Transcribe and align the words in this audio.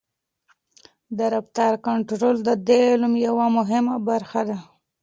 د 1.17 1.19
رفتار 1.33 1.73
کنټرول 1.85 2.35
د 2.47 2.49
دې 2.67 2.81
علم 2.91 3.13
یوه 3.27 3.45
مهمه 3.57 3.95
برخه 4.09 4.41
ده. 4.49 4.57